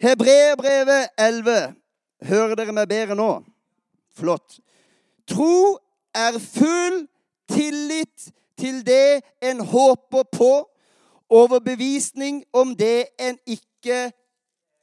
[0.00, 1.74] Hebreerbrevet 11.
[2.22, 3.28] Hører dere meg bedre nå?
[4.16, 4.56] Flott.
[5.28, 5.76] Tro
[6.16, 7.02] er full
[7.52, 10.52] tillit til det en håper på,
[11.30, 14.10] overbevisning om det en ikke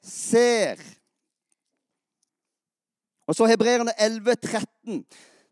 [0.05, 0.77] ser.
[3.27, 5.05] Og så Hebreerne 11, 13.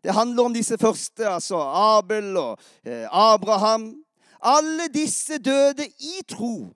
[0.04, 3.94] Det handler om disse første, altså Abel og eh, Abraham.
[4.42, 6.70] Alle disse døde i tro,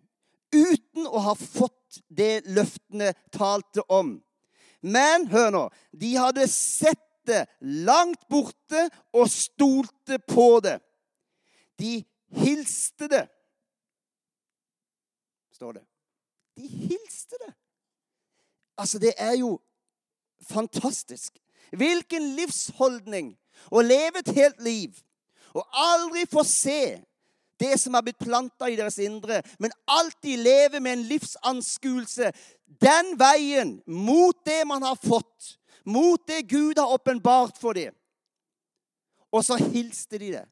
[0.51, 4.19] uten å ha fått det løftene talte om.
[4.81, 10.79] Men hør nå, de hadde sett det langt borte og stolte på det.
[11.81, 12.01] De
[12.41, 13.27] hilste det.
[15.53, 15.85] Står det.
[16.57, 17.53] De hilste det.
[18.81, 19.59] Altså, det er jo
[20.49, 21.37] fantastisk.
[21.71, 23.35] Hvilken livsholdning
[23.71, 24.97] å leve et helt liv
[25.53, 26.83] og aldri få se
[27.61, 32.33] det som er blitt planta i deres indre, men alltid leve med en livsanskuelse
[32.81, 37.95] den veien mot det man har fått, mot det Gud har åpenbart for dem.
[39.33, 40.47] Og så hilste de det.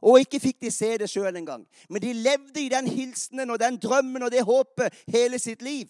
[0.00, 1.66] Og ikke fikk de se det sjøl engang.
[1.88, 5.88] Men de levde i den hilsenen og den drømmen og det håpet hele sitt liv.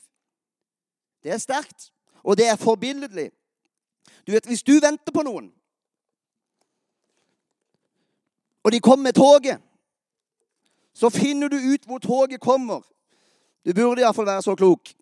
[1.23, 1.93] Det er sterkt,
[2.25, 3.31] og det er forbilledlig.
[4.27, 5.53] Du vet, Hvis du venter på noen,
[8.63, 9.61] og de kommer med toget,
[11.01, 12.83] så finner du ut hvor toget kommer.
[13.65, 14.93] Du burde iallfall være så klok.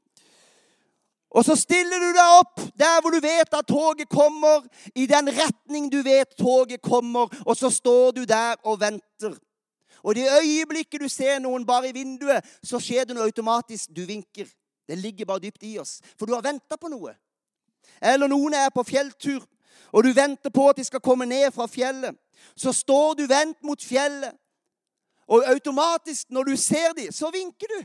[1.31, 5.29] Og så stiller du deg opp der hvor du vet at toget kommer, i den
[5.29, 9.35] retning du vet toget kommer, og så står du der og venter.
[10.03, 13.91] Og det øyeblikket du ser noen bare i vinduet, så skjer det noe automatisk.
[13.97, 14.47] Du vinker.
[14.89, 15.99] Det ligger bare dypt i oss.
[16.17, 17.13] For du har venta på noe.
[18.01, 19.43] Eller noen er på fjelltur,
[19.93, 22.15] og du venter på at de skal komme ned fra fjellet.
[22.57, 24.33] Så står du vendt mot fjellet,
[25.29, 27.81] og automatisk, når du ser dem, så vinker du.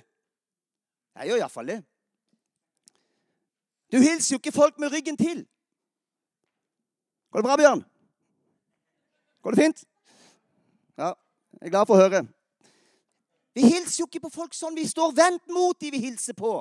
[1.19, 1.79] Jeg gjør iallfall det.
[3.91, 5.43] Du hilser jo ikke folk med ryggen til.
[7.31, 7.83] Går det bra, Bjørn?
[9.43, 9.83] Går det fint?
[10.97, 11.11] Ja,
[11.59, 12.23] jeg er glad for å høre.
[13.53, 14.77] Vi hilser jo ikke på folk sånn.
[14.77, 16.55] Vi står vendt mot de vi hilser på.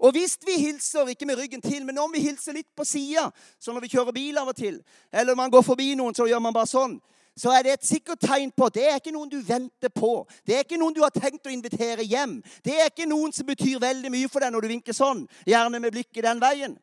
[0.00, 3.26] Og hvis vi hilser, ikke med ryggen til, men om vi hilser litt på sida,
[3.58, 4.78] så når vi kjører bil av og til,
[5.12, 6.96] eller man går forbi noen, så gjør man bare sånn,
[7.38, 10.26] så er det et sikkert tegn på at det er ikke noen du venter på.
[10.44, 12.38] Det er ikke noen du har tenkt å invitere hjem.
[12.64, 15.80] Det er ikke noen som betyr veldig mye for deg når du vinker sånn, gjerne
[15.80, 16.76] med blikket den veien.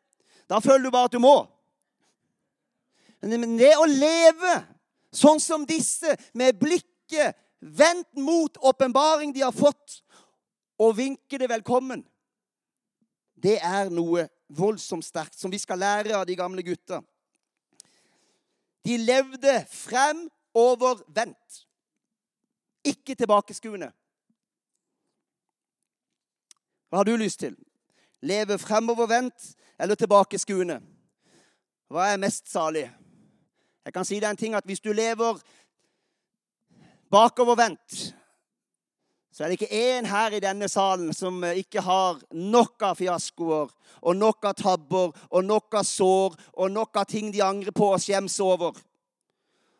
[0.50, 1.36] Da føler du bare at du må.
[3.22, 4.56] Men det å leve
[5.14, 10.02] sånn som disse, med blikket vendt mot åpenbaring de har fått,
[10.78, 12.04] og vinke det velkommen
[13.42, 17.00] det er noe voldsomt sterkt som vi skal lære av de gamle gutta.
[18.86, 19.60] De levde
[20.58, 21.66] fremovervendt,
[22.84, 23.92] ikke tilbakeskuende.
[26.88, 27.56] Hva har du lyst til?
[28.22, 30.80] Leve fremovervendt eller tilbakeskuende?
[31.88, 32.88] Hva er mest salig?
[33.84, 35.38] Jeg kan si deg en ting at hvis du lever
[37.10, 38.14] bakovervendt,
[39.32, 42.98] så er det ikke én her i denne salen som eh, ikke har nok av
[42.98, 43.70] fiaskoer
[44.02, 47.92] og nok av tabber og nok av sår og nok av ting de angrer på
[47.92, 48.74] og skjems over.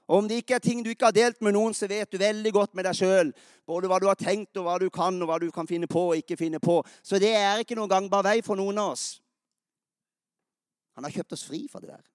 [0.09, 2.19] Og Om det ikke er ting du ikke har delt med noen, så vet du
[2.19, 3.33] veldig godt med deg sjøl
[3.69, 6.07] både hva du har tenkt, og hva du kan, og hva du kan finne på
[6.09, 6.81] og ikke finne på.
[7.05, 9.19] Så det er ikke noen gangbar vei for noen av oss.
[10.97, 12.07] Han har kjøpt oss fri fra det der.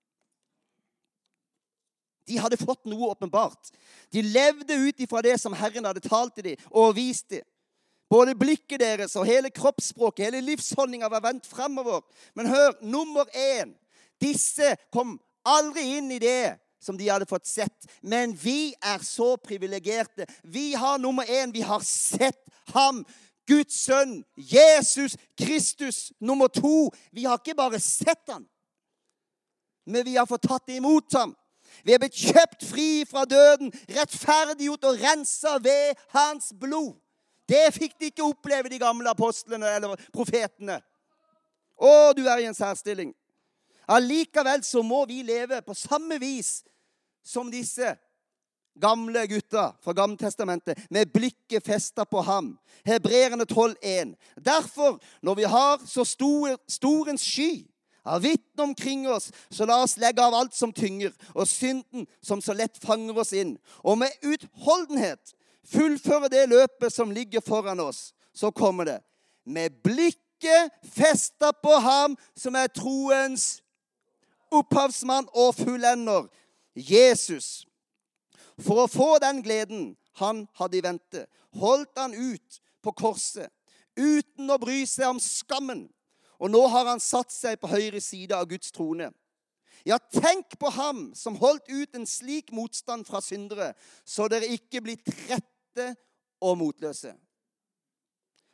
[2.25, 3.69] De hadde fått noe åpenbart.
[4.11, 7.45] De levde ut ifra det som Herren hadde talt til dem og vist dem.
[8.09, 12.01] Både blikket deres og hele kroppsspråket, hele livsholdninga var vendt fremover.
[12.33, 13.73] Men hør, nummer én
[14.21, 17.87] Disse kom aldri inn i det som de hadde fått sett.
[18.01, 20.27] Men vi er så privilegerte.
[20.43, 21.53] Vi har nummer én.
[21.55, 22.43] Vi har sett
[22.75, 23.05] ham.
[23.47, 26.11] Guds sønn, Jesus Kristus.
[26.19, 28.45] Nummer to, vi har ikke bare sett ham,
[29.85, 31.33] men vi har fått tatt imot ham.
[31.83, 36.93] Vi er blitt kjøpt fri fra døden, rettferdiggjort og rensa ved hans blod.
[37.49, 40.77] Det fikk de ikke oppleve, de gamle apostlene eller profetene.
[41.75, 43.11] Å, du er i en særstilling.
[43.91, 46.61] Allikevel så må vi leve på samme vis
[47.23, 47.95] som disse
[48.79, 52.57] gamle gutta fra Gammeltestamentet, med blikket festa på ham.
[52.85, 54.15] Hebreerne 12,1.
[54.35, 57.67] Derfor, når vi har så stor, stor en sky
[58.03, 62.41] av vitne omkring oss, så la oss legge av alt som tynger, og synden som
[62.41, 63.55] så lett fanger oss inn.
[63.83, 65.35] Og med utholdenhet
[65.69, 68.11] fullføre det løpet som ligger foran oss.
[68.33, 68.99] Så kommer det.
[69.45, 73.61] Med blikket festa på ham som er troens
[74.53, 76.27] opphavsmann og fullender,
[76.73, 77.65] Jesus.
[78.61, 81.25] For å få den gleden han hadde i vente,
[81.57, 83.49] holdt han ut på korset
[83.95, 85.85] uten å bry seg om skammen.
[86.41, 89.11] Og nå har han satt seg på høyre side av Guds trone.
[89.85, 93.73] Ja, tenk på ham som holdt ut en slik motstand fra syndere,
[94.05, 95.89] så dere ikke blir trette
[96.43, 97.13] og motløse.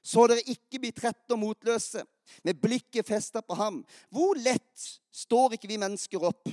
[0.01, 2.05] Så dere ikke blir trette og motløse,
[2.45, 3.81] med blikket festa på ham.
[4.13, 6.49] Hvor lett står ikke vi mennesker opp?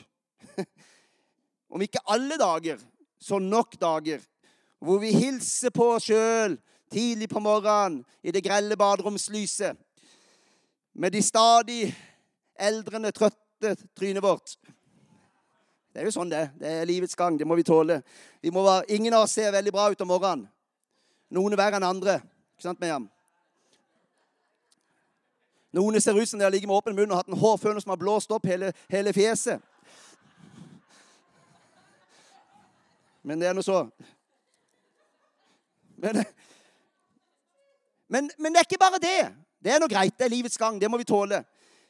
[1.76, 2.80] Om ikke alle dager,
[3.20, 4.22] så nok dager.
[4.80, 6.54] Hvor vi hilser på oss sjøl
[6.92, 9.76] tidlig på morgenen i det grelle baderomslyset.
[10.96, 11.90] Med de stadig
[12.56, 14.56] eldrende, trøtte trynet vårt.
[15.92, 17.36] Det er jo sånn det Det er livets gang.
[17.36, 18.00] Det må vi tåle.
[18.40, 20.48] Vi må være, ingen av oss ser veldig bra ut om morgenen.
[21.28, 22.18] Noen er verre enn andre.
[22.56, 23.10] Ikke sant, Miriam?
[25.76, 27.92] Noen ser ut som de har ligget med åpen munn og hatt en hårføner som
[27.92, 29.60] har blåst opp hele, hele fjeset.
[33.26, 33.80] Men det er nå så.
[35.98, 36.20] Men,
[38.08, 39.22] men, men, det er ikke bare det.
[39.58, 40.14] Det er nå greit.
[40.14, 40.78] Det er livets gang.
[40.80, 41.42] Det må vi tåle.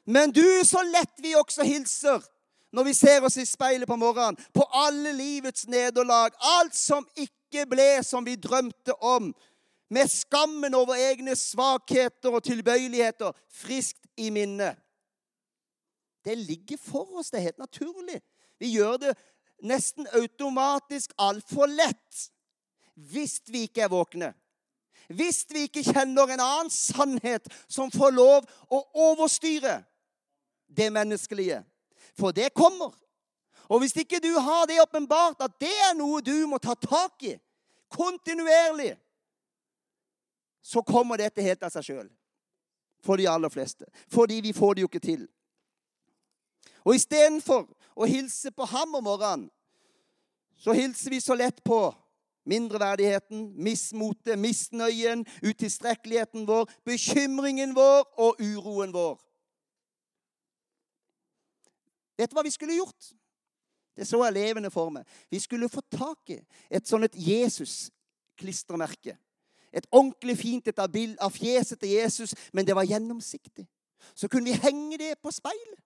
[0.09, 2.25] Men du, så lett vi også hilser
[2.73, 7.63] når vi ser oss i speilet på morgenen, på alle livets nederlag, alt som ikke
[7.71, 9.31] ble som vi drømte om,
[9.89, 14.73] med skammen over egne svakheter og tilbøyeligheter friskt i minne.
[16.27, 17.31] Det ligger for oss.
[17.31, 18.19] Det er helt naturlig.
[18.59, 19.15] Vi gjør det
[19.63, 22.27] nesten automatisk altfor lett
[22.97, 24.33] hvis vi ikke er våkne.
[25.09, 28.81] Hvis vi ikke kjenner en annen sannhet som får lov å
[29.13, 29.79] overstyre
[30.67, 31.61] det menneskelige.
[32.19, 32.95] For det kommer.
[33.69, 37.23] Og hvis ikke du har det åpenbart at det er noe du må ta tak
[37.27, 37.37] i
[37.93, 38.95] kontinuerlig,
[40.63, 42.09] så kommer dette helt av seg sjøl.
[43.05, 43.87] For de aller fleste.
[44.11, 45.27] Fordi vi får det jo ikke til.
[46.87, 49.47] Og istedenfor å hilse på ham om morgenen,
[50.57, 51.81] så hilser vi så lett på
[52.47, 59.19] mindreverdigheten, mismotet, misnøyen, utilstrekkeligheten vår, bekymringen vår og uroen vår.
[62.17, 63.13] Vet du hva vi skulle gjort?
[63.97, 65.05] Det så jeg levende for meg.
[65.33, 66.39] Vi skulle få tak i
[66.71, 69.17] et sånt Jesus-klistremerke.
[69.73, 73.67] Et ordentlig fint et av fjeset til Jesus, men det var gjennomsiktig.
[74.15, 75.81] Så kunne vi henge det på speilet.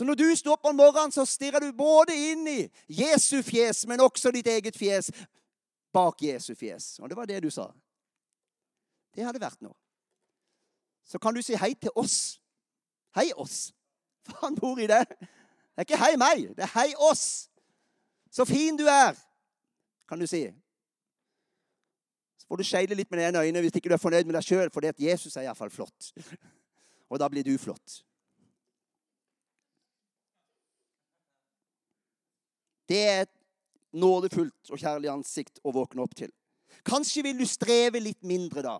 [0.00, 3.82] Så når du står opp om morgenen, så stirrer du både inn i Jesu fjes,
[3.84, 5.10] men også ditt eget fjes
[5.92, 6.94] bak Jesu fjes.
[7.04, 7.66] Og det var det du sa.
[9.12, 9.76] Det hadde vært noe.
[11.04, 12.40] Så kan du si hei til oss.
[13.12, 13.74] Hei oss.
[14.24, 15.04] For han bor i det.
[15.20, 17.28] Det er ikke hei meg, det er hei oss.
[18.32, 19.20] Så fin du er,
[20.08, 20.46] kan du si.
[22.40, 24.40] Så får du skeile litt med det ene øynet hvis ikke du er fornøyd med
[24.40, 26.14] deg sjøl, for det at Jesus er iallfall flott.
[27.12, 28.06] Og da blir du flott.
[32.90, 33.34] Det er et
[33.92, 36.30] nådefullt og kjærlig ansikt å våkne opp til.
[36.86, 38.78] Kanskje vil du streve litt mindre da.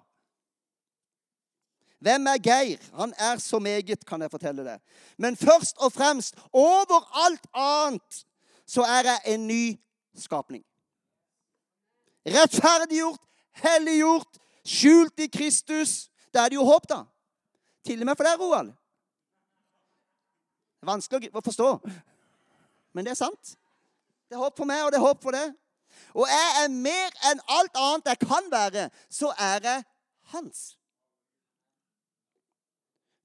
[2.01, 2.81] Hvem er Geir?
[2.97, 4.81] Han er så meget, kan jeg fortelle deg.
[5.21, 8.25] Men først og fremst, over alt annet,
[8.67, 9.65] så er jeg en ny
[10.17, 10.65] skapning.
[12.27, 13.21] Rettferdiggjort,
[13.61, 16.09] helliggjort, skjult i Kristus.
[16.33, 17.03] Da er det jo håp, da.
[17.85, 18.73] Til og med for deg, Roald.
[20.89, 21.71] Vanskelig å forstå,
[22.97, 23.60] men det er sant.
[24.31, 25.55] Det er håp for meg, og det er håp for deg.
[26.15, 29.83] Og jeg er mer enn alt annet jeg kan være, så er jeg
[30.31, 30.61] hans.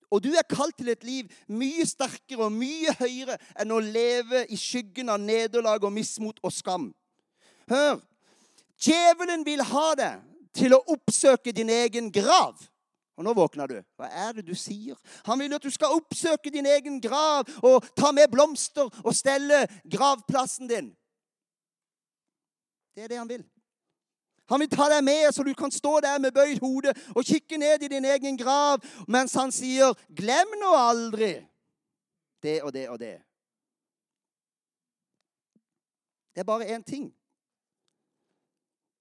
[0.09, 4.47] Og du er kalt til et liv mye sterkere og mye høyere enn å leve
[4.49, 6.89] i skyggen av nederlag og mismot og skam.
[7.69, 8.01] Hør!
[8.81, 10.23] Djevelen vil ha deg
[10.57, 12.57] til å oppsøke din egen grav.
[13.15, 13.77] Og nå våkner du.
[13.95, 14.97] Hva er det du sier?
[15.25, 19.63] Han vil at du skal oppsøke din egen grav og ta med blomster og stelle
[19.87, 20.91] gravplassen din.
[22.95, 23.45] Det er det han vil.
[24.51, 27.57] Han vil ta deg med, så du kan stå der med bøyd hode og kikke
[27.57, 31.33] ned i din egen grav mens han sier 'Glem nå aldri
[32.43, 33.23] det og det og det'.
[36.35, 37.15] Det er bare én ting.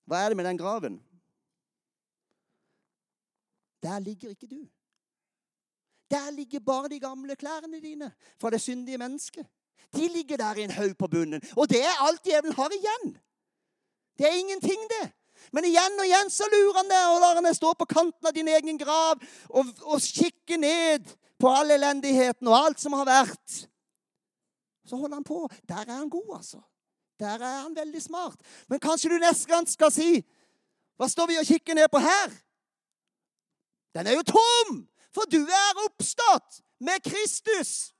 [0.07, 1.03] Hva er det med den graven?
[3.85, 4.63] Der ligger ikke du.
[6.11, 9.47] Der ligger bare de gamle klærne dine fra det syndige mennesket.
[9.97, 11.43] De ligger der i en haug på bunnen.
[11.57, 13.19] Og det er alt djevelen har igjen.
[14.19, 15.13] Det er ingenting, det.
[15.53, 18.29] Men igjen og igjen så lurer han deg og lar han deg stå på kanten
[18.29, 21.11] av din egen grav og, og kikke ned
[21.41, 23.59] på all elendigheten og alt som har vært.
[24.89, 25.43] Så holder han på.
[25.69, 26.63] Der er han god, altså.
[27.21, 28.41] Der er han veldig smart.
[28.69, 30.25] Men kanskje du neste gang skal si
[30.95, 32.35] Hva står vi og kikker ned på her?
[33.95, 34.89] Den er jo tom!
[35.15, 37.95] For du er oppstått med Kristus.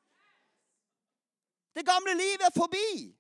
[1.75, 3.15] Det gamle livet er forbi.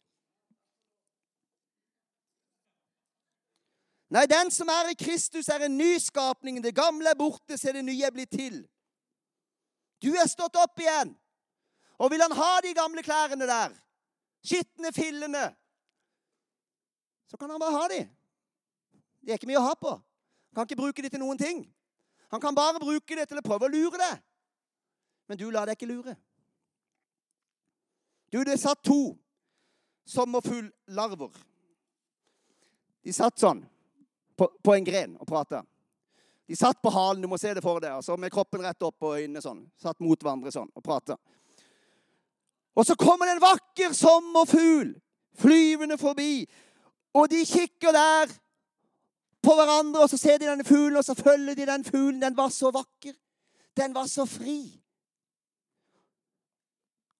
[4.14, 6.60] Nei, den som er i Kristus, er en ny skapning.
[6.62, 8.60] Det gamle er borte, så er det nye blitt til.
[10.02, 11.14] Du er stått opp igjen.
[11.98, 13.74] Og vil han ha de gamle klærne der,
[14.42, 15.44] skitne fillene,
[17.30, 18.00] så kan han bare ha de.
[19.22, 19.94] Det er ikke mye å ha på.
[19.94, 21.62] Han kan ikke bruke de til noen ting.
[22.32, 24.22] Han kan bare bruke det til å prøve å lure deg.
[25.28, 26.16] Men du lar deg ikke lure.
[28.32, 29.14] Du, det satt to
[30.10, 31.30] sommerfugllarver.
[33.04, 33.62] De satt sånn
[34.36, 35.62] på, på en gren og prata.
[36.48, 39.06] De satt på halen, du må se det for deg, altså med kroppen rett opp
[39.06, 39.62] og øynene sånn.
[39.80, 41.16] Satt mot hverandre sånn og prata.
[42.74, 44.92] Og så kommer det en vakker sommerfugl
[45.40, 46.44] flyvende forbi.
[47.14, 48.32] Og de kikker der
[49.44, 52.22] på hverandre, og så ser de denne fuglen, og så følger de den fuglen.
[52.22, 53.14] Den var så vakker.
[53.76, 54.60] Den var så fri.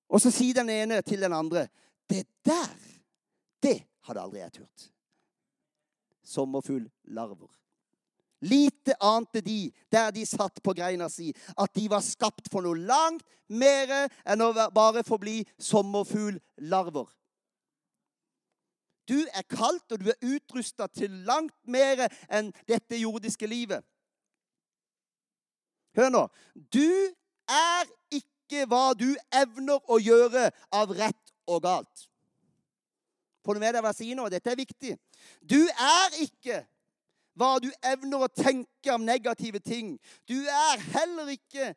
[0.09, 1.67] Og så sier den ene til den andre
[2.11, 2.75] Det der,
[3.63, 4.91] det hadde aldri jeg turt.
[6.23, 7.49] Sommerfugllarver.
[8.45, 12.77] Lite ante de, der de satt på greina si, at de var skapt for noe
[12.77, 13.89] langt mer
[14.29, 17.09] enn å bare forbli sommerfugllarver.
[19.09, 23.85] Du er kalt, og du er utrusta til langt mer enn dette jordiske livet.
[25.95, 26.25] Hør nå.
[26.73, 26.89] Du
[27.51, 32.09] er ikke hva du evner å gjøre av rett og galt.
[33.45, 34.29] Får du med deg hva jeg sier nå?
[34.33, 34.95] Dette er viktig.
[35.45, 36.63] Du er ikke
[37.39, 39.97] hva du evner å tenke om negative ting.
[40.25, 41.75] Du er heller ikke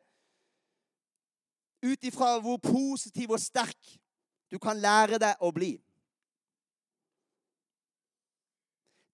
[1.84, 3.98] ut ifra hvor positiv og sterk
[4.48, 5.76] du kan lære deg å bli.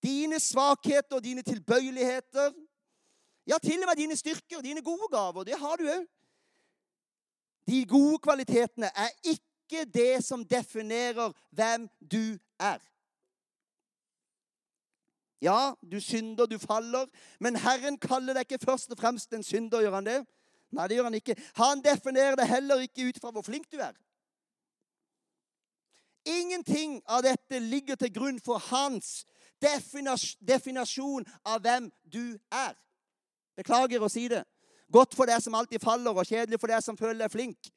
[0.05, 2.53] Dine svakheter og dine tilbøyeligheter,
[3.47, 6.05] ja, til og med dine styrker, dine gode gaver, det har du òg.
[7.67, 12.81] De gode kvalitetene er ikke det som definerer hvem du er.
[15.45, 17.07] Ja, du synder, du faller,
[17.41, 19.83] men Herren kaller deg ikke først og fremst en synder.
[19.85, 20.21] Gjør han det?
[20.73, 21.37] Nei, det gjør han ikke.
[21.61, 23.93] Han definerer det heller ikke ut fra hvor flink du er.
[26.25, 29.27] Ingenting av dette ligger til grunn for hans
[30.41, 32.75] definasjon av hvem du er.
[33.57, 34.43] Beklager å si det.
[34.93, 37.71] Godt for deg som alltid faller, og kjedelig for deg som føler deg flink.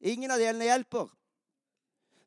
[0.00, 1.08] Ingen av delene hjelper.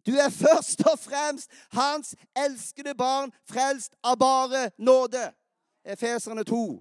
[0.05, 5.29] Du er først og fremst hans elskede barn, frelst av bare nåde.
[5.85, 6.79] Efeserne 2.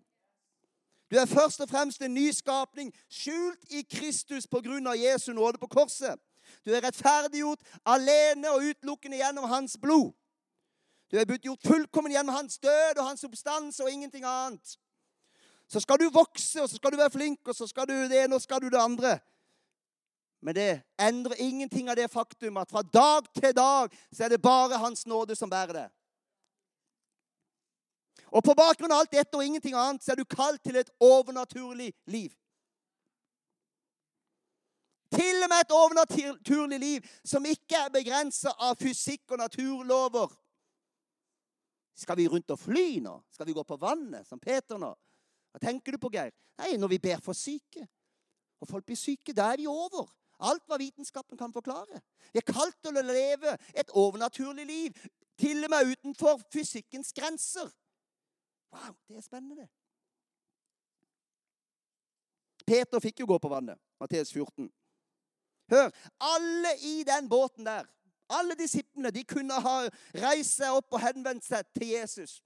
[1.10, 5.58] Du er først og fremst en nyskapning, skjult i Kristus på grunn av Jesu nåde
[5.58, 6.20] på korset.
[6.64, 10.12] Du er rettferdiggjort alene og utelukkende gjennom hans blod.
[11.10, 14.76] Du er blitt gjort fullkommen gjennom hans død og hans substans og ingenting annet.
[15.68, 18.24] Så skal du vokse, og så skal du være flink, og så skal du det
[18.24, 19.18] ene og så skal du det andre.
[20.40, 24.42] Men det endrer ingenting av det faktum at fra dag til dag så er det
[24.42, 25.88] bare Hans nåde som bærer det.
[28.28, 30.90] Og på bakgrunn av alt dette og ingenting annet så er du kalt til et
[31.00, 32.30] overnaturlig liv.
[35.12, 40.28] Til og med et overnaturlig liv som ikke er begrensa av fysikk og naturlover.
[41.98, 43.16] Skal vi rundt og fly nå?
[43.34, 44.92] Skal vi gå på vannet, som Peter nå?
[45.50, 46.30] Hva tenker du på, Geir?
[46.60, 47.86] Nei, når vi ber for syke.
[48.62, 50.06] Og folk blir syke, da er vi over.
[50.46, 52.00] Alt hva vitenskapen kan forklare.
[52.30, 55.02] Vi er kalt til å leve et overnaturlig liv,
[55.38, 57.70] til og med utenfor fysikkens grenser.
[58.74, 59.66] Wow, det er spennende.
[62.68, 63.78] Peter fikk jo gå på vannet.
[63.98, 64.68] Matteus 14.
[65.72, 65.90] Hør,
[66.22, 67.86] alle i den båten der,
[68.28, 69.76] alle disiplene, de kunne ha
[70.22, 72.38] reist seg opp og henvendt seg til Jesus.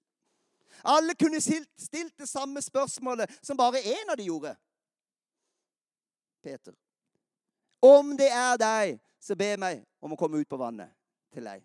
[0.83, 4.55] Alle kunne stilt, det samme spørsmålet som bare én av de gjorde.
[6.43, 6.75] Peter.
[7.83, 10.91] Om det er deg, så be meg om å komme ut på vannet
[11.35, 11.63] til deg.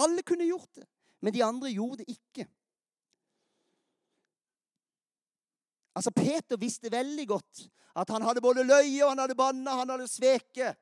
[0.00, 0.86] Alle kunne gjort det,
[1.20, 2.46] men de andre gjorde det ikke.
[5.94, 7.64] Altså, Peter visste veldig godt
[7.98, 10.78] at han hadde både løye og han hadde banna, han hadde sveket.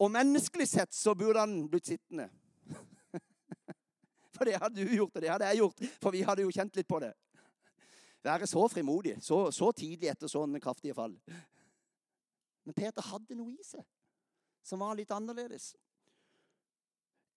[0.00, 2.30] Og menneskelig sett så burde han blitt sittende.
[4.36, 5.84] For det hadde du gjort, og det hadde jeg gjort.
[6.00, 7.12] For vi hadde jo kjent litt på det.
[8.24, 11.14] Være så frimodig så, så tidlig etter sånne kraftige fall.
[12.64, 13.84] Men Peter hadde noe i seg
[14.64, 15.72] som var litt annerledes.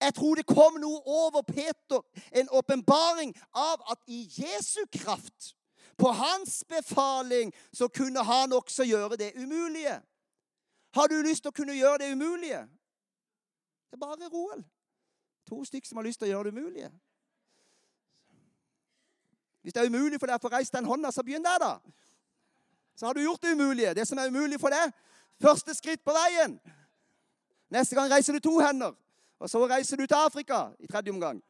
[0.03, 2.01] Jeg tror det kom noe over Peter,
[2.35, 5.53] en åpenbaring av at i Jesu kraft,
[5.97, 10.01] på hans befaling, så kunne han også gjøre det umulige.
[10.93, 12.61] Har du lyst til å kunne gjøre det umulige?
[13.89, 14.63] Det er bare Roald.
[15.49, 16.91] To stykker som har lyst til å gjøre det umulige.
[19.61, 21.73] Hvis det er umulig for deg å få reist den hånda, så begynn der, da.
[22.95, 23.93] Så har du gjort det umulige.
[23.93, 24.91] Det som er umulig for deg.
[25.41, 26.59] Første skritt på veien.
[27.73, 28.93] Neste gang reiser du to hender.
[29.39, 31.41] Og så reiser du til Afrika i tredje omgang.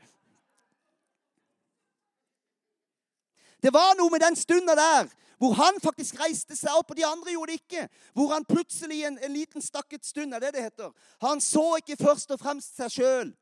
[3.64, 5.12] Det var noe med den stunda der
[5.44, 7.88] hvor han faktisk reiste seg opp, og de andre gjorde det ikke.
[8.16, 10.94] Hvor han plutselig en, en liten stakket stund, er det det heter.
[11.20, 13.34] Han så ikke først og fremst seg sjøl.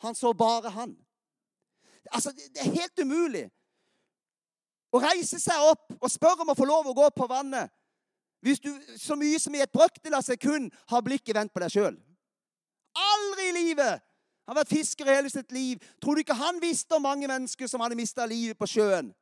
[0.00, 0.96] Han så bare han.
[2.08, 3.44] Altså, Det er helt umulig
[4.96, 7.68] å reise seg opp og spørre om å få lov å gå på vannet
[8.40, 11.74] hvis du så mye som i et brøkdel av sekund har blikket vendt på deg
[11.74, 11.98] sjøl.
[12.96, 14.00] Aldri i livet!
[14.48, 15.76] Han har vært fisker hele sitt liv.
[16.00, 19.12] Tror du ikke han visste om mange mennesker som hadde mista livet på sjøen?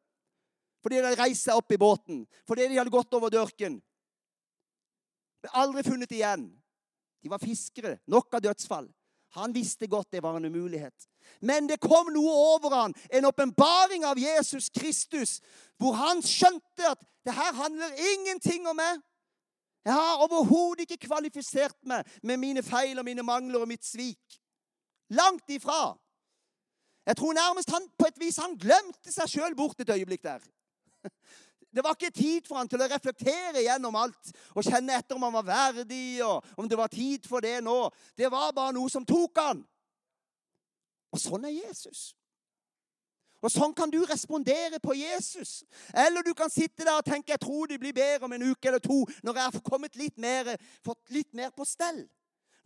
[0.83, 3.81] Fordi de hadde reist seg opp i båten, fordi de hadde gått over dørken.
[5.43, 6.47] Ble aldri funnet igjen.
[7.23, 7.97] De var fiskere.
[8.07, 8.87] Nok av dødsfall.
[9.37, 11.09] Han visste godt det var en umulighet.
[11.45, 15.39] Men det kom noe over han, en åpenbaring av Jesus Kristus,
[15.77, 19.03] hvor han skjønte at det her handler ingenting om meg.
[19.85, 24.41] Jeg har overhodet ikke kvalifisert meg med mine feil og mine mangler og mitt svik.
[25.13, 25.97] Langt ifra.
[27.09, 30.43] Jeg tror nærmest han på et vis han glemte seg sjøl bort et øyeblikk der.
[31.69, 35.27] Det var ikke tid for han til å reflektere gjennom alt og kjenne etter om
[35.27, 37.91] han var verdig, og om det var tid for det nå.
[38.17, 39.61] Det var bare noe som tok han.
[41.13, 42.09] Og sånn er Jesus.
[43.39, 45.63] Og Sånn kan du respondere på Jesus.
[45.95, 48.71] Eller du kan sitte der og tenke jeg tror det blir bedre om en uke
[48.71, 52.03] eller to når jeg har kommet litt mer, fått litt mer på stell.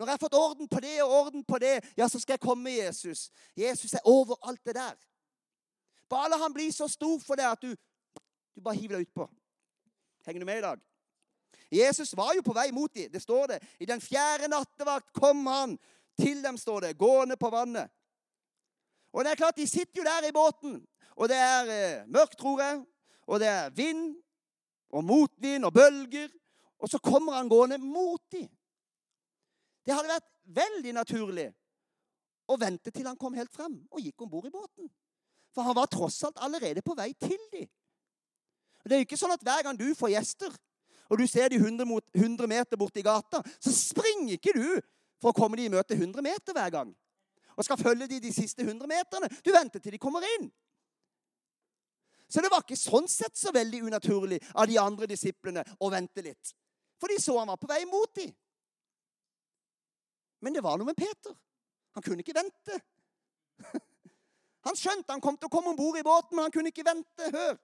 [0.01, 2.47] Når jeg har fått orden på det og orden på det, ja, så skal jeg
[2.47, 3.29] komme Jesus.
[3.57, 4.97] Jesus er over alt det der.
[6.09, 7.77] Bare la han bli så stor for deg at du
[8.55, 9.29] du bare hiver deg utpå.
[10.27, 10.81] Henger du med i dag?
[11.73, 13.09] Jesus var jo på vei mot dem.
[13.13, 13.59] Det står det.
[13.81, 15.79] I den fjerde nattevakt kom han
[16.21, 17.91] til dem, står det, gående på vannet.
[19.13, 20.81] Og det er klart, De sitter jo der i båten,
[21.17, 22.85] og det er eh, mørkt, tror jeg.
[23.27, 24.17] Og det er vind
[24.91, 26.29] og motvind og bølger.
[26.79, 28.49] Og så kommer han gående mot dem.
[29.87, 31.49] Det hadde vært veldig naturlig
[32.51, 34.91] å vente til han kom helt frem og gikk om bord i båten.
[35.55, 37.69] For han var tross alt allerede på vei til dem.
[38.85, 40.55] Det er jo ikke sånn at hver gang du får gjester,
[41.13, 41.85] og du ser de 100,
[42.17, 44.67] 100 meter borti gata, så springer ikke du
[45.23, 46.91] for å komme de i møte 100 meter hver gang.
[47.53, 49.29] Og skal følge de de siste 100 meterne.
[49.45, 50.49] Du venter til de kommer inn.
[52.33, 56.25] Så det var ikke sånn sett så veldig unaturlig av de andre disiplene å vente
[56.25, 56.55] litt.
[56.97, 58.33] For de så han var på vei mot dem.
[60.43, 61.37] Men det var noe med Peter.
[61.93, 62.81] Han kunne ikke vente.
[64.67, 66.85] Han skjønte han kom til å komme om bord i båten, men han kunne ikke
[66.87, 67.31] vente.
[67.35, 67.57] Hør!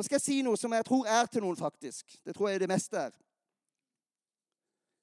[0.00, 2.14] Nå skal jeg si noe som jeg tror er til noen, faktisk.
[2.24, 3.10] Det tror jeg det meste er.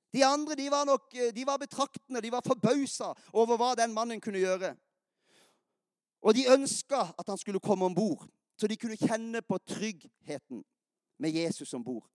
[0.10, 4.18] De andre de var nok, de var betraktende, de var forbausa over hva den mannen
[4.18, 4.72] kunne gjøre.
[6.26, 8.26] Og de ønska at han skulle komme om bord,
[8.58, 10.66] så de kunne kjenne på tryggheten
[11.22, 12.10] med Jesus om bord.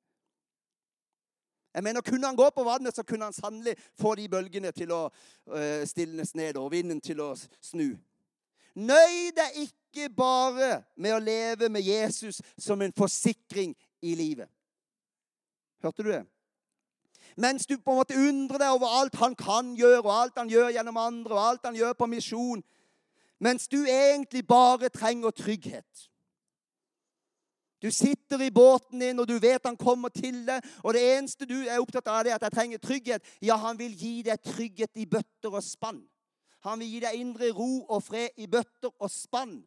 [1.74, 4.90] Jeg mener, Kunne han gå på vannet, så kunne han sannelig få de bølgene til
[4.90, 7.30] å uh, stilnes ned og vinden til å
[7.62, 7.92] snu.
[8.74, 14.48] Nøy deg ikke bare med å leve med Jesus som en forsikring i livet.
[15.82, 16.22] Hørte du det?
[17.36, 20.50] Mens du på en måte undrer deg over alt han kan gjøre, og alt han
[20.52, 22.64] gjør gjennom andre, og alt han gjør på misjon.
[23.42, 26.08] Mens du egentlig bare trenger trygghet.
[27.82, 30.62] Du sitter i båten din, og du vet han kommer til deg.
[30.84, 33.32] Og det eneste du er opptatt av, er at jeg trenger trygghet.
[33.42, 36.04] Ja, han vil gi deg trygghet i bøtter og spann.
[36.62, 39.58] Han vil gi deg indre ro og fred i bøtter og spann.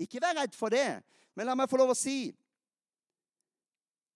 [0.00, 1.02] Ikke vær redd for det,
[1.36, 2.32] men la meg få lov å si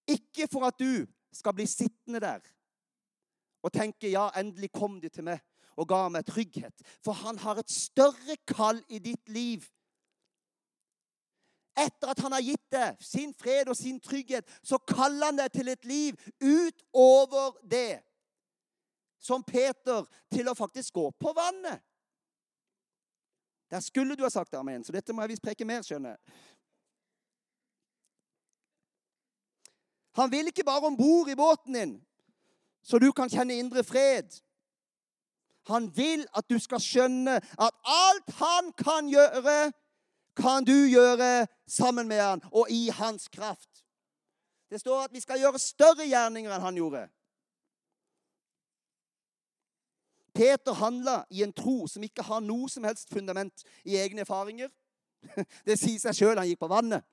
[0.07, 2.45] Ikke for at du skal bli sittende der
[3.67, 5.43] og tenke 'ja, endelig kom de til meg'
[5.77, 6.83] og ga meg trygghet.
[7.05, 9.67] For han har et større kall i ditt liv.
[11.77, 15.53] Etter at han har gitt deg sin fred og sin trygghet, så kaller han deg
[15.53, 18.01] til et liv utover det
[19.19, 21.83] som Peter til å faktisk gå på vannet.
[23.71, 26.21] Der skulle du ha sagt amen, så dette må jeg visst preke mer, skjønner
[30.17, 31.97] Han vil ikke bare om bord i båten din,
[32.83, 34.31] så du kan kjenne indre fred.
[35.69, 39.73] Han vil at du skal skjønne at alt han kan gjøre,
[40.37, 43.85] kan du gjøre sammen med han og i hans kraft.
[44.71, 47.07] Det står at vi skal gjøre større gjerninger enn han gjorde.
[50.37, 54.69] Peter handla i en tro som ikke har noe som helst fundament i egne erfaringer.
[55.67, 56.37] Det sier seg sjøl.
[56.37, 57.07] Han gikk på vannet.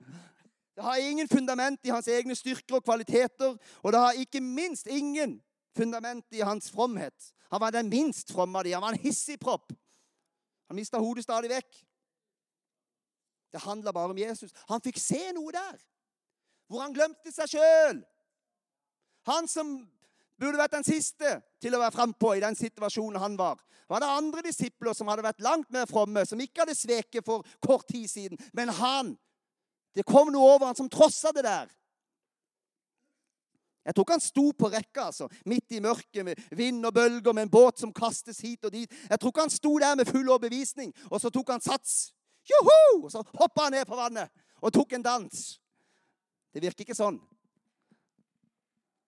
[0.73, 3.55] Det har ingen fundament i hans egne styrker og kvaliteter.
[3.83, 5.37] Og det har ikke minst ingen
[5.77, 7.29] fundament i hans fromhet.
[7.53, 8.73] Han var den minst fromme av de.
[8.73, 9.73] Han var en hissigpropp.
[10.67, 11.83] Han mista hodet stadig vekk.
[13.53, 14.51] Det handla bare om Jesus.
[14.69, 15.77] Han fikk se noe der
[16.71, 17.99] hvor han glemte seg sjøl.
[19.29, 19.75] Han som
[20.43, 23.61] burde vært den siste til å være frampå i den situasjonen han var.
[23.89, 27.45] Var det andre disipler som hadde vært langt mer fromme, som ikke hadde sveket for
[27.63, 28.39] kort tid siden.
[28.53, 29.17] Men han
[29.93, 31.67] Det kom noe over han som trossa det der.
[33.85, 37.33] Jeg tror ikke han sto på rekka, altså, midt i mørket med vind og bølger,
[37.33, 38.89] med en båt som kastes hit og dit.
[39.09, 42.13] Jeg tror ikke han sto der med full overbevisning, og så tok han sats.
[42.49, 43.03] Joho!
[43.03, 44.31] Og så hoppa han ned på vannet
[44.63, 45.43] og tok en dans.
[46.53, 47.19] Det virker ikke sånn.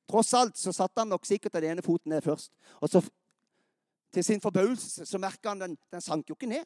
[0.10, 2.52] Tross alt så satte han nok sikkert den ene foten ned først.
[2.82, 3.02] Og så,
[4.14, 6.66] til sin forbauselse så merka han den, den sank jo ikke ned.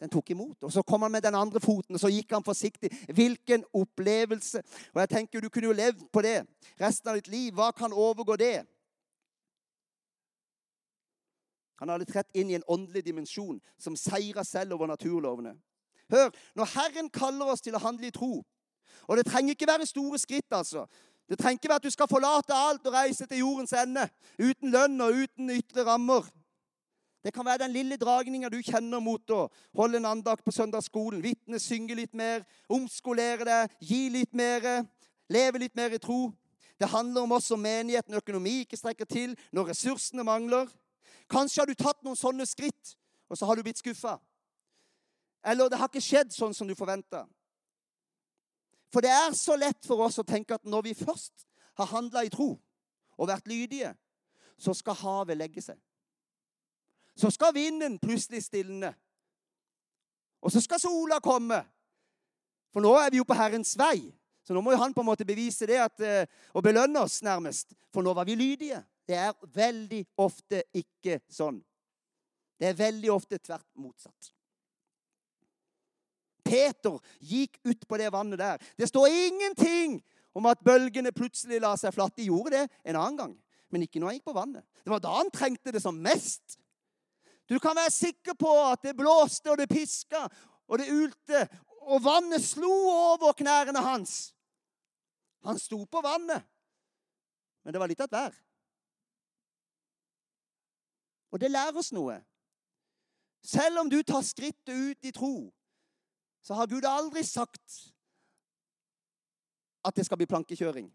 [0.00, 0.64] Den tok imot.
[0.64, 2.90] Og så kom han med den andre foten, og så gikk han forsiktig.
[3.14, 4.62] Hvilken opplevelse!
[4.94, 6.46] Og jeg tenker, Du kunne jo levd på det
[6.80, 7.52] resten av ditt liv.
[7.54, 8.64] Hva kan overgå det?
[11.80, 15.54] Han hadde trett inn i en åndelig dimensjon som seira selv over naturlovene.
[16.10, 18.40] Hør, når Herren kaller oss til å handle i tro
[19.06, 20.84] Og det trenger ikke være store skritt, altså.
[21.30, 24.02] Det trenger ikke være at du skal forlate alt og reise til jordens ende
[24.34, 26.26] uten lønn og uten ytre rammer.
[27.24, 29.44] Det kan være den lille dragninga du kjenner mot å
[29.76, 34.66] holde en andakt på søndagsskolen, vitne, synge litt mer, omskolere deg, gi litt mer,
[35.30, 36.32] leve litt mer i tro.
[36.80, 40.66] Det handler om oss som menigheten økonomi ikke strekker til når ressursene mangler.
[41.30, 42.96] Kanskje har du tatt noen sånne skritt,
[43.30, 44.16] og så har du blitt skuffa.
[45.46, 47.26] Eller det har ikke skjedd sånn som du forventa.
[48.90, 51.46] For det er så lett for oss å tenke at når vi først
[51.78, 52.52] har handla i tro
[53.20, 53.94] og vært lydige,
[54.60, 55.78] så skal havet legge seg
[57.20, 58.94] så skal vinden plutselig stilne.
[60.40, 61.60] Og så skal sola komme.
[62.72, 64.08] For nå er vi jo på Herrens vei.
[64.46, 67.20] Så nå må jo han på en måte bevise det at, eh, og belønne oss,
[67.22, 67.74] nærmest.
[67.92, 68.80] For nå var vi lydige.
[69.06, 71.60] Det er veldig ofte ikke sånn.
[72.60, 74.32] Det er veldig ofte tvert motsatt.
[76.50, 78.64] Peter gikk ut på det vannet der.
[78.78, 80.00] Det står ingenting
[80.34, 82.16] om at bølgene plutselig la seg flatt.
[82.18, 83.36] De gjorde det en annen gang,
[83.70, 84.66] men ikke når han gikk på vannet.
[84.82, 86.58] Det var da han trengte det som mest.
[87.50, 90.26] Du kan være sikker på at det blåste og det piska
[90.70, 91.46] og det ulte,
[91.90, 94.30] og vannet slo over knærne hans.
[95.42, 96.44] Han sto på vannet,
[97.64, 98.36] men det var litt av et vær.
[101.30, 102.18] Og det lærer oss noe.
[103.42, 105.48] Selv om du tar skrittet ut i tro,
[106.42, 107.80] så har Gud aldri sagt
[109.84, 110.88] at det skal bli plankekjøring.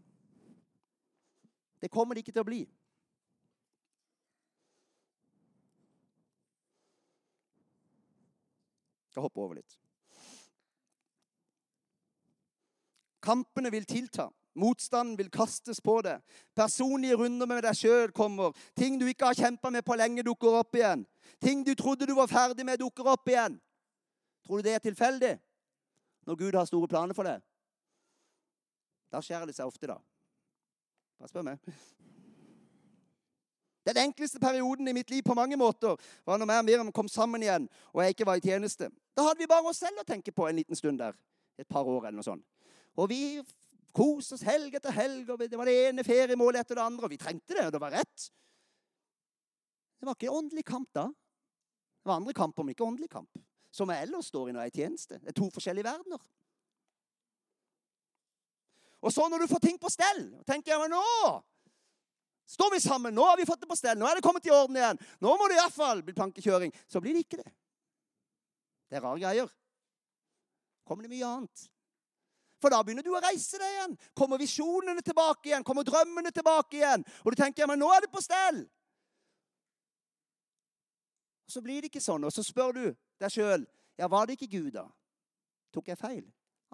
[1.81, 2.63] Det kommer det ikke til å bli.
[9.15, 9.77] skal hoppe over litt.
[13.23, 14.27] Kampene vil tilta.
[14.59, 16.19] Motstanden vil kastes på deg.
[16.55, 18.51] Personlige runder med deg sjøl kommer.
[18.75, 21.05] Ting du ikke har kjempa med på lenge, dukker opp igjen.
[21.39, 23.55] Ting du trodde du var ferdig med, dukker opp igjen.
[24.45, 25.33] Tror du det er tilfeldig
[26.25, 27.41] når Gud har store planer for deg?
[29.13, 29.97] Da skjærer det seg ofte, da.
[31.19, 31.75] Bare spør meg.
[33.85, 35.93] Den enkleste perioden i mitt liv på mange måter
[36.25, 38.89] var når jeg og Miriam kom sammen igjen og jeg ikke var i tjeneste.
[39.13, 41.13] Da hadde vi bare oss selv å tenke på en liten stund der.
[41.57, 42.43] Et par år eller noe sånt.
[42.97, 43.43] Og vi
[43.95, 47.07] koste oss helg etter helg, og det var det ene feriemålet etter det andre.
[47.07, 48.27] Og vi trengte det, og det var rett.
[49.99, 51.05] Det var ikke åndelig kamp da.
[51.07, 53.44] Det var andre kamper, men ikke åndelig kamp.
[53.75, 55.19] Som jeg ellers står i når jeg er i tjeneste.
[55.19, 56.21] Det er to forskjellige verdener.
[59.05, 61.03] Og så når du får ting på stell, tenker jeg men nå
[62.45, 63.15] Står vi sammen?
[63.17, 63.97] Nå har vi fått det på stell.
[63.97, 64.99] Nå er det kommet i orden igjen.
[65.17, 66.69] Nå må det iallfall bli plankekjøring.
[66.85, 67.47] Så blir det ikke det.
[68.85, 69.49] Det er rare greier.
[70.85, 71.63] Kommer det mye annet.
[72.61, 73.95] For da begynner du å reise deg igjen.
[74.13, 75.65] Kommer visjonene tilbake igjen?
[75.65, 77.05] Kommer drømmene tilbake igjen?
[77.25, 78.61] Og du tenker ja, men nå er det på stell.
[81.55, 82.25] Så blir det ikke sånn.
[82.27, 82.85] Og så spør du
[83.21, 83.63] deg sjøl
[83.95, 84.89] ja, var det ikke Gud, da?
[85.71, 86.25] Tok jeg feil?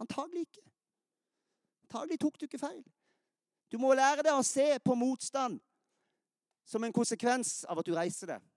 [0.01, 0.63] Antagelig ikke.
[1.85, 2.81] Antagelig tok du ikke feil.
[3.69, 5.59] Du må lære deg å se på motstand
[6.65, 8.47] som en konsekvens av at du reiser deg.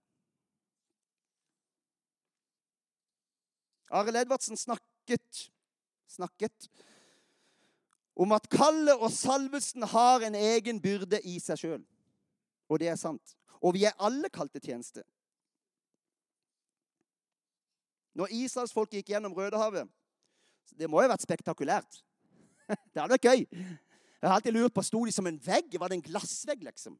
[3.95, 5.45] Arild Edvardsen snakket,
[6.09, 6.71] snakket
[8.17, 11.83] om at kallet og salvelsen har en egen byrde i seg sjøl.
[12.73, 13.37] Og det er sant.
[13.61, 15.05] Og vi er alle kalt til tjeneste.
[18.15, 19.89] Når Israels folk gikk gjennom Rødehavet
[20.79, 21.99] Det må jo ha vært spektakulært.
[22.93, 23.43] Det hadde vært gøy.
[23.45, 25.75] Jeg har alltid lurt på, Sto de som en vegg?
[25.79, 26.97] Var det en glassvegg, liksom?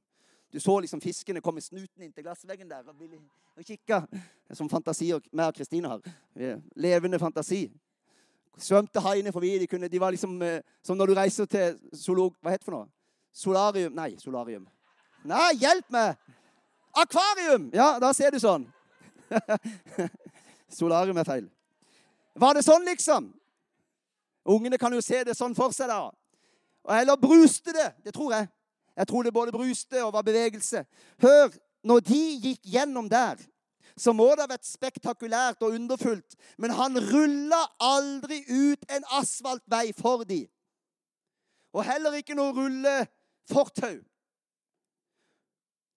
[0.53, 3.01] Du så liksom fiskene komme snuten inn til glassveggen der og,
[3.57, 4.05] og kikka.
[4.55, 6.05] Som fantasier meg og Kristine har.
[6.77, 7.65] Levende fantasi.
[8.61, 9.57] Svømte haiene forbi.
[9.59, 12.37] De, kunne, de var liksom eh, som når du reiser til zoolog...
[12.39, 12.87] Hva heter det for noe?
[13.35, 14.69] Solarium Nei, solarium.
[15.27, 16.21] Nei, hjelp meg!
[16.95, 17.71] Akvarium!
[17.75, 18.69] Ja, da ser du sånn.
[20.75, 21.49] solarium er feil.
[22.35, 23.31] Var det sånn, liksom?
[24.45, 26.11] Ungene kan jo se det sånn for seg, da.
[26.99, 27.91] Eller bruste det.
[28.05, 28.51] Det tror jeg.
[28.95, 30.85] Jeg tror det både bruste og var bevegelse.
[31.23, 33.41] Hør, når de gikk gjennom der,
[33.97, 36.37] så må det ha vært spektakulært og underfullt.
[36.59, 40.45] Men han rulla aldri ut en asfaltvei for de.
[41.75, 43.99] Og heller ikke noe rullefortau.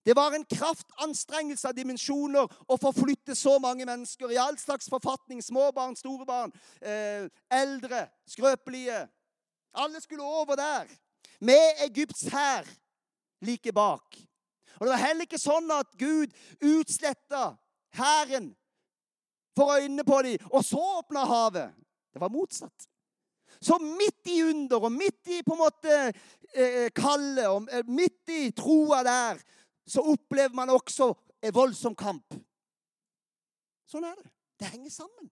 [0.08, 5.42] Det var en kraftanstrengelse av dimensjoner å forflytte så mange mennesker i all slags forfatning.
[5.44, 9.02] Små barn, store barn, eh, eldre, skrøpelige.
[9.76, 10.88] Alle skulle over der.
[11.42, 12.64] Med Egypts hær
[13.42, 14.16] like bak.
[14.80, 17.58] Og Det var heller ikke sånn at Gud utsletta
[18.00, 18.56] hæren
[19.58, 21.76] for øynene på dem, og så åpna havet.
[22.14, 22.88] Det var motsatt.
[23.62, 26.14] Så midt i under og midt i på en måte
[26.54, 29.42] eh, kallet og eh, midt i troa der,
[29.88, 32.36] så opplever man også en voldsom kamp.
[33.88, 34.32] Sånn er det.
[34.60, 35.30] Det henger sammen.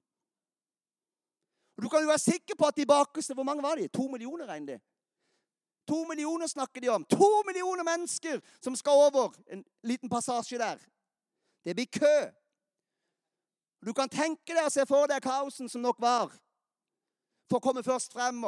[1.76, 3.88] Og Du kan jo være sikker på at de bakeste Hvor mange var de?
[3.88, 4.84] To millioner, regner de.
[5.88, 7.06] To millioner snakker de om.
[7.06, 10.80] To millioner mennesker som skal over en liten passasje der.
[11.66, 12.18] Det blir kø.
[13.86, 16.32] Du kan tenke deg og se for deg kaosen som nok var,
[17.50, 18.42] for å komme først frem.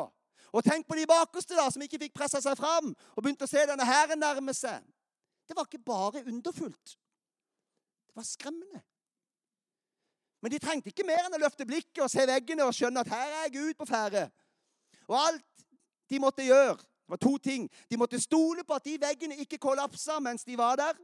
[0.49, 3.51] Og tenk på de bakerste da, som ikke fikk pressa seg fram og begynte å
[3.51, 4.81] se denne hæren nærme seg.
[5.47, 6.97] Det var ikke bare underfullt.
[8.07, 8.81] Det var skremmende.
[10.41, 13.09] Men de trengte ikke mer enn å løfte blikket og se veggene og skjønne at
[13.11, 14.27] her er Gud på ferde.
[15.07, 15.65] Og alt
[16.09, 17.69] de måtte gjøre, det var to ting.
[17.89, 20.99] De måtte stole på at de veggene ikke kollapsa mens de var der.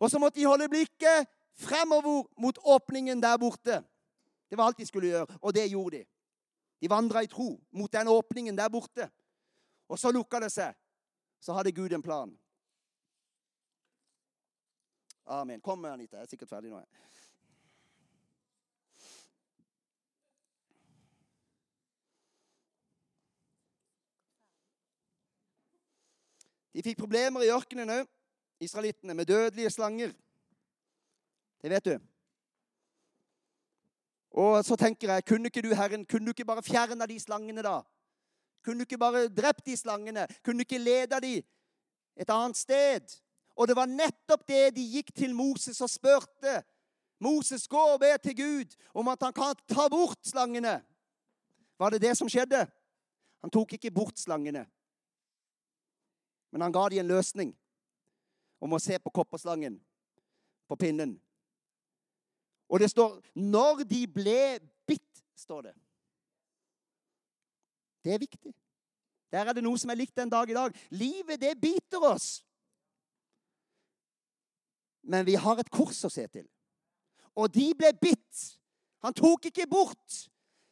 [0.00, 1.28] Og så måtte de holde blikket
[1.60, 3.82] fremover mot åpningen der borte.
[4.50, 6.04] Det var alt de skulle gjøre, og det gjorde de.
[6.80, 9.10] De vandra i tro mot den åpningen der borte.
[9.88, 10.76] Og så lukka det seg.
[11.40, 12.32] Så hadde Gud en plan.
[15.30, 15.60] Amen.
[15.60, 16.16] Kom, Anita.
[16.16, 16.80] Jeg er sikkert ferdig nå.
[26.74, 28.10] De fikk problemer i ørkenen òg,
[28.58, 30.10] israelittene, med dødelige slanger.
[31.62, 31.94] Det vet du.
[34.34, 37.62] Og så tenker jeg, kunne ikke du, Herren, kunne du ikke bare fjerna de slangene,
[37.62, 37.80] da?
[38.66, 40.26] Kunne du ikke bare drept de slangene?
[40.42, 41.36] Kunne du ikke leda de
[42.18, 43.20] et annet sted?
[43.56, 46.60] Og det var nettopp det de gikk til Moses og spurte.
[47.20, 50.80] Moses, gå og be til Gud om at han kan ta bort slangene.
[51.78, 52.64] Var det det som skjedde?
[53.40, 54.66] Han tok ikke bort slangene.
[56.50, 57.52] Men han ga dem en løsning
[58.60, 59.78] om å se på kopperslangen
[60.68, 61.18] på pinnen.
[62.70, 65.74] Og det står 'når de ble bitt', står det.
[68.04, 68.54] Det er viktig.
[69.32, 70.74] Der er det noe som er likt den dag i dag.
[70.90, 72.44] Livet, det biter oss.
[75.02, 76.46] Men vi har et kors å se til.
[77.36, 78.44] Og de ble bitt.
[79.04, 80.24] Han tok ikke bort.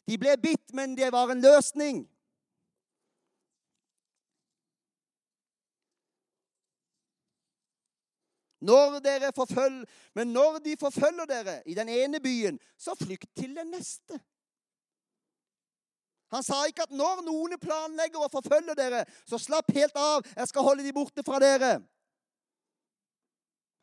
[0.09, 2.05] De ble bitt, men det var en løsning.
[8.61, 13.55] Når dere forfølger, Men når de forfølger dere i den ene byen, så flykt til
[13.57, 14.19] den neste.
[16.33, 20.27] Han sa ikke at når noen planlegger å forfølge dere, så slapp helt av.
[20.37, 21.79] Jeg skal holde de borte fra dere.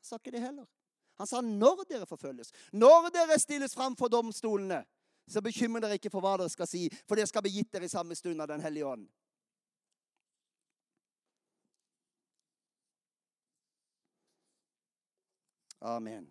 [0.05, 0.67] Sa ikke det heller.
[1.17, 2.51] Han sa når dere forfølges.
[2.73, 4.83] Når dere stilles fram for domstolene,
[5.27, 7.87] så bekymrer dere ikke for hva dere skal si, for det skal bli gitt dere
[7.87, 9.07] i samme stund av Den hellige ånd.
[15.81, 16.25] Amen.